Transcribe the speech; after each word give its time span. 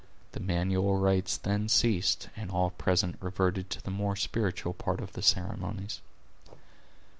The 0.31 0.39
manual 0.39 0.97
rites 0.97 1.37
then 1.37 1.69
ceased 1.69 2.29
and 2.35 2.49
all 2.49 2.71
present 2.71 3.17
reverted 3.21 3.69
to 3.69 3.83
the 3.83 3.91
more 3.91 4.15
spiritual 4.15 4.73
part 4.73 4.99
of 4.99 5.13
the 5.13 5.21
ceremonies. 5.21 6.01